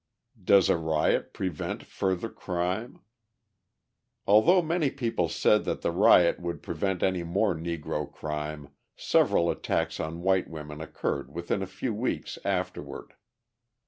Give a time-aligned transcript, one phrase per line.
[0.43, 3.01] Does a Riot Prevent Further Crime?
[4.25, 9.99] Although many people said that the riot would prevent any more Negro crime, several attacks
[9.99, 13.13] on white women occurred within a few weeks afterward.